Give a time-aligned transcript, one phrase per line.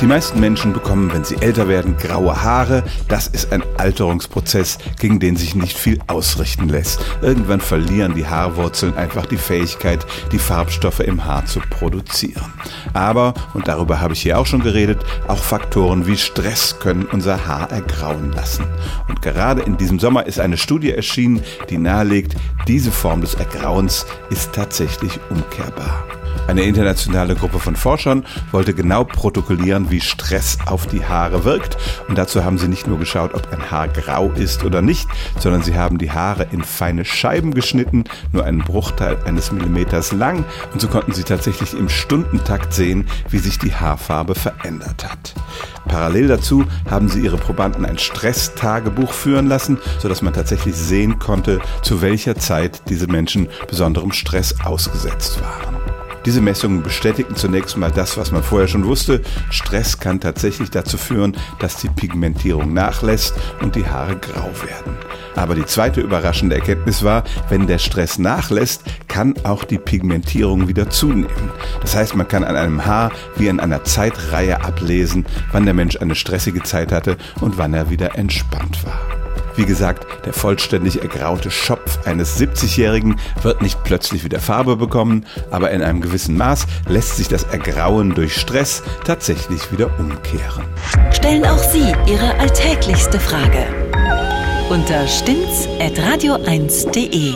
[0.00, 2.84] Die meisten Menschen bekommen, wenn sie älter werden, graue Haare.
[3.08, 7.00] Das ist ein Alterungsprozess, gegen den sich nicht viel ausrichten lässt.
[7.20, 12.52] Irgendwann verlieren die Haarwurzeln einfach die Fähigkeit, die Farbstoffe im Haar zu produzieren.
[12.94, 17.48] Aber, und darüber habe ich hier auch schon geredet, auch Faktoren wie Stress können unser
[17.48, 18.66] Haar ergrauen lassen.
[19.08, 22.36] Und gerade in diesem Sommer ist eine Studie erschienen, die nahelegt,
[22.68, 26.04] diese Form des Ergrauens ist tatsächlich umkehrbar.
[26.48, 31.76] Eine internationale Gruppe von Forschern wollte genau protokollieren, wie Stress auf die Haare wirkt.
[32.08, 35.06] Und dazu haben sie nicht nur geschaut, ob ein Haar grau ist oder nicht,
[35.38, 40.46] sondern sie haben die Haare in feine Scheiben geschnitten, nur einen Bruchteil eines Millimeters lang.
[40.72, 45.34] Und so konnten sie tatsächlich im Stundentakt sehen, wie sich die Haarfarbe verändert hat.
[45.86, 51.60] Parallel dazu haben sie ihre Probanden ein Stresstagebuch führen lassen, sodass man tatsächlich sehen konnte,
[51.82, 55.87] zu welcher Zeit diese Menschen besonderem Stress ausgesetzt waren.
[56.28, 59.22] Diese Messungen bestätigten zunächst mal das, was man vorher schon wusste.
[59.48, 64.94] Stress kann tatsächlich dazu führen, dass die Pigmentierung nachlässt und die Haare grau werden.
[65.36, 70.90] Aber die zweite überraschende Erkenntnis war, wenn der Stress nachlässt, kann auch die Pigmentierung wieder
[70.90, 71.50] zunehmen.
[71.80, 75.96] Das heißt, man kann an einem Haar wie in einer Zeitreihe ablesen, wann der Mensch
[75.96, 79.27] eine stressige Zeit hatte und wann er wieder entspannt war.
[79.58, 85.72] Wie gesagt, der vollständig ergraute Schopf eines 70-Jährigen wird nicht plötzlich wieder Farbe bekommen, aber
[85.72, 90.62] in einem gewissen Maß lässt sich das Ergrauen durch Stress tatsächlich wieder umkehren.
[91.10, 93.66] Stellen auch Sie Ihre alltäglichste Frage
[94.70, 97.34] unter stimmtz.radio1.de.